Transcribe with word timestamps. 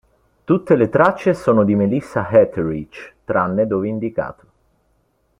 Tutte 0.43 0.73
le 0.75 0.89
tracce 0.89 1.35
sono 1.35 1.63
di 1.63 1.75
Melissa 1.75 2.27
Etheridge 2.31 3.17
tranne 3.23 3.67
dove 3.67 3.87
indicato. 3.87 4.47